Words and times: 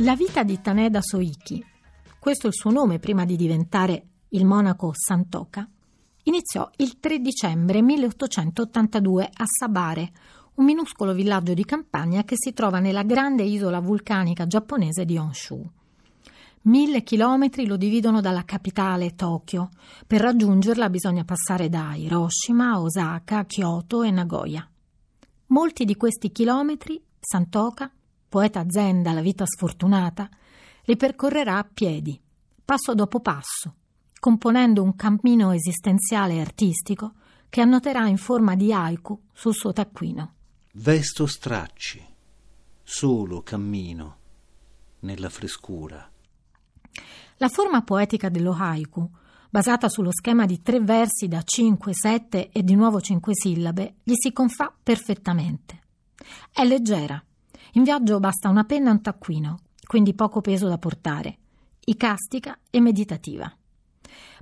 La 0.00 0.14
vita 0.14 0.44
di 0.44 0.60
Taneda 0.60 1.00
Soiki, 1.00 1.64
questo 2.20 2.46
è 2.46 2.50
il 2.50 2.54
suo 2.54 2.70
nome 2.70 3.00
prima 3.00 3.24
di 3.24 3.34
diventare 3.34 4.06
il 4.28 4.44
monaco 4.44 4.92
Santoka, 4.94 5.68
iniziò 6.22 6.70
il 6.76 7.00
3 7.00 7.18
dicembre 7.18 7.82
1882 7.82 9.24
a 9.24 9.44
Sabare, 9.46 10.12
un 10.56 10.64
minuscolo 10.64 11.12
villaggio 11.14 11.54
di 11.54 11.64
campagna 11.64 12.24
che 12.24 12.34
si 12.36 12.52
trova 12.52 12.78
nella 12.78 13.02
grande 13.02 13.42
isola 13.42 13.80
vulcanica 13.80 14.46
giapponese 14.46 15.04
di 15.04 15.16
Honshu. 15.16 15.70
Mille 16.62 17.02
chilometri 17.02 17.66
lo 17.66 17.76
dividono 17.76 18.20
dalla 18.20 18.44
capitale 18.44 19.14
Tokyo. 19.14 19.70
Per 20.06 20.20
raggiungerla 20.20 20.90
bisogna 20.90 21.24
passare 21.24 21.68
da 21.68 21.94
Hiroshima, 21.94 22.80
Osaka, 22.80 23.44
Kyoto 23.44 24.02
e 24.02 24.10
Nagoya. 24.10 24.68
Molti 25.46 25.84
di 25.84 25.96
questi 25.96 26.32
chilometri 26.32 27.00
Santoka 27.20 27.90
poeta 28.28 28.66
zen 28.68 29.02
dalla 29.02 29.22
vita 29.22 29.46
sfortunata, 29.46 30.28
li 30.84 30.96
percorrerà 30.96 31.56
a 31.56 31.64
piedi, 31.72 32.20
passo 32.64 32.94
dopo 32.94 33.20
passo, 33.20 33.76
componendo 34.20 34.82
un 34.82 34.94
cammino 34.94 35.52
esistenziale 35.52 36.34
e 36.34 36.40
artistico 36.40 37.14
che 37.48 37.60
annoterà 37.60 38.06
in 38.08 38.18
forma 38.18 38.54
di 38.54 38.72
haiku 38.74 39.18
sul 39.32 39.54
suo 39.54 39.72
taccuino. 39.72 40.34
Vesto 40.78 41.26
stracci, 41.26 42.04
solo 42.82 43.40
cammino 43.40 44.16
nella 45.00 45.30
frescura. 45.30 46.06
La 47.38 47.48
forma 47.48 47.82
poetica 47.82 48.28
dello 48.28 48.54
haiku, 48.54 49.08
basata 49.48 49.88
sullo 49.88 50.12
schema 50.12 50.44
di 50.44 50.60
tre 50.60 50.78
versi 50.80 51.28
da 51.28 51.40
cinque, 51.42 51.94
sette 51.94 52.50
e 52.50 52.62
di 52.62 52.74
nuovo 52.74 53.00
cinque 53.00 53.32
sillabe, 53.34 53.94
gli 54.02 54.12
si 54.16 54.34
confà 54.34 54.70
perfettamente. 54.80 55.80
È 56.52 56.62
leggera, 56.62 57.24
in 57.72 57.82
viaggio 57.82 58.20
basta 58.20 58.50
una 58.50 58.64
penna 58.64 58.90
e 58.90 58.92
un 58.92 59.00
taccuino, 59.00 59.60
quindi 59.82 60.12
poco 60.12 60.42
peso 60.42 60.68
da 60.68 60.76
portare, 60.76 61.38
icastica 61.86 62.58
e 62.68 62.80
meditativa. 62.80 63.50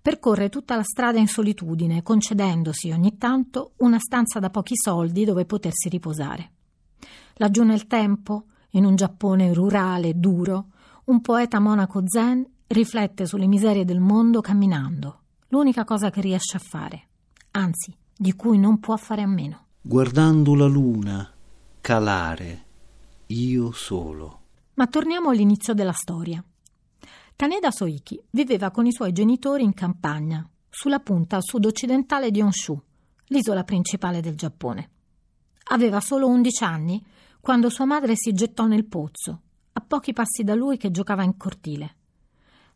Percorre 0.00 0.48
tutta 0.48 0.76
la 0.76 0.82
strada 0.82 1.18
in 1.18 1.28
solitudine, 1.28 2.02
concedendosi 2.02 2.90
ogni 2.90 3.16
tanto 3.18 3.72
una 3.78 3.98
stanza 3.98 4.38
da 4.38 4.50
pochi 4.50 4.74
soldi 4.76 5.24
dove 5.24 5.44
potersi 5.44 5.88
riposare. 5.88 6.50
Laggiù 7.34 7.62
nel 7.62 7.86
tempo, 7.86 8.44
in 8.70 8.84
un 8.84 8.96
Giappone 8.96 9.52
rurale 9.52 10.18
duro, 10.18 10.66
un 11.04 11.20
poeta 11.20 11.60
monaco 11.60 12.02
zen 12.04 12.44
riflette 12.68 13.26
sulle 13.26 13.46
miserie 13.46 13.84
del 13.84 14.00
mondo 14.00 14.40
camminando, 14.40 15.20
l'unica 15.48 15.84
cosa 15.84 16.10
che 16.10 16.20
riesce 16.20 16.56
a 16.56 16.60
fare, 16.60 17.08
anzi, 17.52 17.94
di 18.16 18.34
cui 18.34 18.58
non 18.58 18.78
può 18.78 18.96
fare 18.96 19.22
a 19.22 19.26
meno. 19.26 19.66
Guardando 19.80 20.54
la 20.54 20.66
luna 20.66 21.30
calare 21.80 22.64
io 23.26 23.72
solo. 23.72 24.40
Ma 24.74 24.86
torniamo 24.86 25.30
all'inizio 25.30 25.74
della 25.74 25.92
storia. 25.92 26.42
Taneda 27.36 27.70
Soiki 27.70 28.20
viveva 28.30 28.70
con 28.70 28.86
i 28.86 28.92
suoi 28.92 29.12
genitori 29.12 29.64
in 29.64 29.74
campagna, 29.74 30.48
sulla 30.68 31.00
punta 31.00 31.40
sud-occidentale 31.40 32.30
di 32.30 32.40
Honshu, 32.40 32.80
l'isola 33.26 33.64
principale 33.64 34.20
del 34.20 34.36
Giappone. 34.36 34.90
Aveva 35.70 36.00
solo 36.00 36.28
11 36.28 36.64
anni 36.64 37.04
quando 37.40 37.70
sua 37.70 37.84
madre 37.84 38.14
si 38.14 38.32
gettò 38.32 38.66
nel 38.66 38.84
pozzo, 38.84 39.40
a 39.72 39.80
pochi 39.80 40.12
passi 40.12 40.44
da 40.44 40.54
lui 40.54 40.76
che 40.76 40.90
giocava 40.90 41.24
in 41.24 41.36
cortile. 41.36 41.96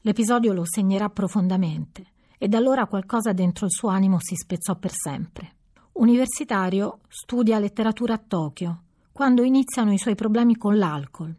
L'episodio 0.01 0.53
lo 0.53 0.65
segnerà 0.65 1.09
profondamente 1.11 2.13
e 2.39 2.49
da 2.49 2.59
allora 2.59 2.87
qualcosa 2.87 3.33
dentro 3.33 3.67
il 3.67 3.73
suo 3.73 3.89
animo 3.89 4.19
si 4.21 4.35
spezzò 4.35 4.77
per 4.77 4.93
sempre. 4.93 5.55
Universitario, 5.93 7.01
studia 7.09 7.59
letteratura 7.59 8.15
a 8.15 8.23
Tokyo 8.25 8.83
quando 9.13 9.43
iniziano 9.43 9.93
i 9.93 9.99
suoi 9.99 10.15
problemi 10.15 10.57
con 10.57 10.77
l'alcol 10.77 11.35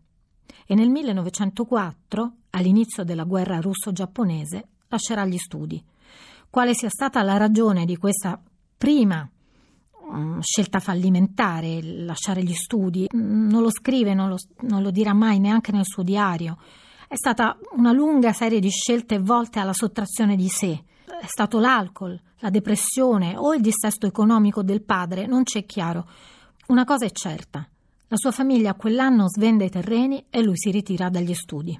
e 0.65 0.75
nel 0.75 0.89
1904, 0.89 2.33
all'inizio 2.57 3.03
della 3.03 3.23
guerra 3.23 3.59
russo-giapponese, 3.59 4.67
lascerà 4.87 5.25
gli 5.25 5.37
studi. 5.37 5.83
Quale 6.49 6.73
sia 6.73 6.89
stata 6.89 7.21
la 7.23 7.37
ragione 7.37 7.85
di 7.85 7.97
questa 7.97 8.41
prima 8.77 9.29
um, 10.09 10.39
scelta 10.41 10.79
fallimentare, 10.79 11.81
lasciare 11.81 12.43
gli 12.43 12.53
studi, 12.53 13.07
mm, 13.13 13.49
non 13.49 13.61
lo 13.61 13.69
scrive, 13.69 14.13
non 14.13 14.29
lo, 14.29 14.37
non 14.61 14.81
lo 14.81 14.91
dirà 14.91 15.13
mai 15.13 15.39
neanche 15.39 15.71
nel 15.71 15.85
suo 15.85 16.03
diario. 16.03 16.57
È 17.07 17.15
stata 17.15 17.57
una 17.75 17.91
lunga 17.91 18.33
serie 18.33 18.59
di 18.59 18.69
scelte 18.69 19.19
volte 19.19 19.59
alla 19.59 19.73
sottrazione 19.73 20.35
di 20.35 20.49
sé. 20.49 20.83
È 21.05 21.25
stato 21.25 21.59
l'alcol, 21.59 22.19
la 22.39 22.49
depressione 22.49 23.35
o 23.37 23.53
il 23.53 23.61
dissesto 23.61 24.05
economico 24.05 24.61
del 24.61 24.83
padre, 24.83 25.25
non 25.25 25.43
c'è 25.43 25.65
chiaro. 25.65 26.07
Una 26.67 26.83
cosa 26.83 27.05
è 27.05 27.11
certa, 27.11 27.67
la 28.09 28.17
sua 28.17 28.31
famiglia 28.31 28.73
quell'anno 28.73 29.27
svende 29.27 29.65
i 29.65 29.69
terreni 29.69 30.25
e 30.29 30.41
lui 30.41 30.57
si 30.57 30.71
ritira 30.71 31.09
dagli 31.09 31.33
studi. 31.33 31.77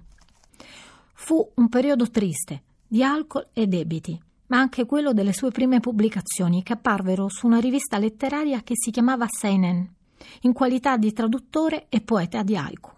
Fu 1.20 1.52
un 1.56 1.68
periodo 1.68 2.10
triste, 2.10 2.62
di 2.88 3.04
alcol 3.04 3.48
e 3.52 3.66
debiti, 3.68 4.18
ma 4.48 4.60
anche 4.60 4.86
quello 4.86 5.14
delle 5.14 5.34
sue 5.34 5.50
prime 5.50 5.80
pubblicazioni 5.80 6.62
che 6.64 6.74
apparvero 6.74 7.28
su 7.28 7.48
una 7.48 7.60
rivista 7.60 7.98
letteraria 7.98 8.62
che 8.62 8.76
si 8.76 8.92
chiamava 8.92 9.26
Seinen, 9.28 9.94
in 10.42 10.54
qualità 10.54 10.96
di 10.96 11.12
traduttore 11.12 11.88
e 11.90 12.02
poeta 12.02 12.44
di 12.44 12.56
haiku. 12.56 12.92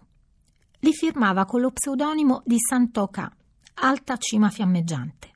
Li 0.80 0.92
firmava 0.92 1.46
con 1.46 1.62
lo 1.62 1.72
pseudonimo 1.72 2.42
di 2.44 2.58
Santoka, 2.58 3.34
alta 3.74 4.16
cima 4.18 4.50
fiammeggiante. 4.50 5.30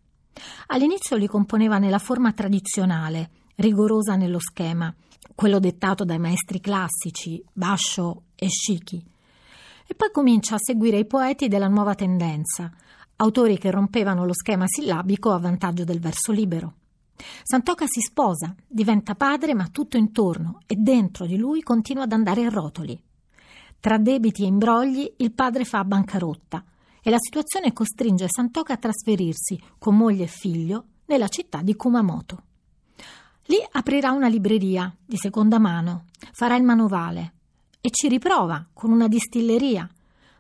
All'inizio 0.67 1.17
li 1.17 1.27
componeva 1.27 1.79
nella 1.79 1.99
forma 1.99 2.33
tradizionale, 2.33 3.31
rigorosa 3.57 4.15
nello 4.15 4.39
schema, 4.39 4.95
quello 5.35 5.59
dettato 5.59 6.05
dai 6.05 6.19
maestri 6.19 6.61
classici, 6.61 7.43
Bascio 7.51 8.25
e 8.37 8.49
Shiki. 8.49 9.13
E 9.87 9.95
poi 9.95 10.11
comincia 10.11 10.55
a 10.55 10.61
seguire 10.61 10.99
i 10.99 11.07
poeti 11.07 11.49
della 11.49 11.69
nuova 11.69 11.95
tendenza, 11.95 12.73
autori 13.17 13.59
che 13.59 13.71
rompevano 13.71 14.25
lo 14.25 14.33
schema 14.33 14.65
sillabico 14.67 15.31
a 15.31 15.39
vantaggio 15.39 15.85
del 15.85 16.01
verso 16.01 16.33
libero. 16.33 16.75
Santoka 17.43 17.87
si 17.87 18.01
sposa, 18.01 18.55
diventa 18.67 19.15
padre, 19.15 19.55
ma 19.55 19.69
tutto 19.69 19.97
intorno 19.97 20.61
e 20.67 20.75
dentro 20.77 21.27
di 21.27 21.37
lui 21.37 21.63
continua 21.63 22.05
ad 22.05 22.13
andare 22.13 22.45
a 22.45 22.49
rotoli. 22.49 23.01
Tra 23.79 23.99
debiti 23.99 24.45
e 24.45 24.47
imbrogli 24.47 25.13
il 25.19 25.33
padre 25.33 25.65
fa 25.65 25.85
bancarotta 25.85 26.65
e 27.03 27.11
la 27.11 27.19
situazione 27.21 27.75
costringe 27.75 28.27
Santoka 28.29 28.73
a 28.73 28.79
trasferirsi 28.79 29.61
con 29.79 29.97
moglie 29.97 30.25
e 30.25 30.29
figlio 30.29 30.85
nella 31.05 31.29
città 31.29 31.61
di 31.61 31.77
Kumamoto. 31.77 32.43
Lì 33.47 33.59
aprirà 33.73 34.11
una 34.13 34.29
libreria 34.29 34.93
di 35.05 35.19
seconda 35.19 35.59
mano, 35.59 36.07
farà 36.33 36.57
il 36.57 36.63
manovale 36.63 37.34
e 37.87 37.91
ci 37.91 38.09
riprova 38.09 38.67
con 38.73 38.91
una 38.91 39.09
distilleria, 39.09 39.87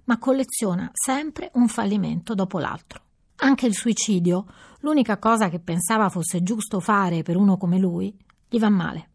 ma 0.05 0.17
colleziona 0.17 0.89
sempre 0.95 1.51
un 1.57 1.69
fallimento 1.69 2.35
dopo 2.35 2.59
l'altro. 2.59 3.03
Anche 3.37 3.67
il 3.67 3.75
suicidio, 3.75 4.47
l'unica 4.81 5.19
cosa 5.19 5.51
che 5.51 5.59
pensava 5.59 6.09
fosse 6.09 6.43
giusto 6.43 6.81
fare 6.81 7.23
per 7.23 7.37
uno 7.37 7.59
come 7.59 7.77
lui, 7.77 8.17
gli 8.49 8.59
va 8.59 8.71
male. 8.71 9.11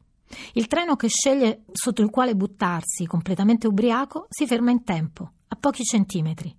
Il 0.53 0.67
treno 0.67 0.95
che 0.95 1.07
sceglie 1.07 1.63
sotto 1.71 2.03
il 2.03 2.11
quale 2.11 2.35
buttarsi, 2.35 3.07
completamente 3.07 3.65
ubriaco, 3.65 4.27
si 4.29 4.45
ferma 4.45 4.69
in 4.69 4.83
tempo, 4.83 5.31
a 5.47 5.55
pochi 5.55 5.83
centimetri. 5.83 6.55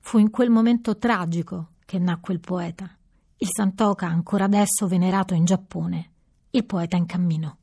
Fu 0.00 0.18
in 0.18 0.30
quel 0.30 0.50
momento 0.50 0.98
tragico 0.98 1.70
che 1.84 1.98
nacque 1.98 2.32
il 2.32 2.38
poeta, 2.38 2.88
il 3.38 3.48
Santoka 3.50 4.06
ancora 4.06 4.44
adesso 4.44 4.86
venerato 4.86 5.34
in 5.34 5.44
Giappone 5.44 6.10
il 6.50 6.64
poeta 6.64 6.96
in 6.96 7.06
cammino. 7.06 7.56